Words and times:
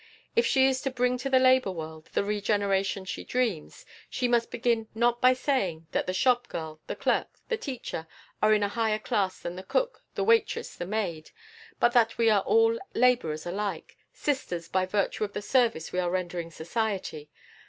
If 0.35 0.47
she 0.47 0.65
is 0.65 0.81
to 0.81 0.89
bring 0.89 1.19
to 1.19 1.29
the 1.29 1.37
labor 1.37 1.69
world 1.69 2.09
the 2.13 2.23
regeneration 2.23 3.05
she 3.05 3.23
dreams, 3.23 3.85
she 4.09 4.27
must 4.27 4.49
begin 4.49 4.87
not 4.95 5.21
by 5.21 5.33
saying 5.33 5.85
that 5.91 6.07
the 6.07 6.11
shop 6.15 6.47
girl, 6.47 6.81
the 6.87 6.95
clerk, 6.95 7.37
the 7.49 7.57
teacher, 7.57 8.07
are 8.41 8.51
in 8.51 8.63
a 8.63 8.67
higher 8.69 8.97
class 8.97 9.39
than 9.39 9.55
the 9.57 9.61
cook, 9.61 10.01
the 10.15 10.23
waitress, 10.23 10.73
the 10.75 10.87
maid, 10.87 11.29
but 11.79 11.91
that 11.93 12.17
we 12.17 12.31
are 12.31 12.41
all 12.41 12.79
laborers 12.95 13.45
alike, 13.45 13.95
sisters 14.11 14.67
by 14.67 14.87
virtue 14.87 15.23
of 15.23 15.33
the 15.33 15.41
service 15.43 15.91
we 15.91 15.99
are 15.99 16.09
rendering 16.09 16.49
society. 16.49 17.29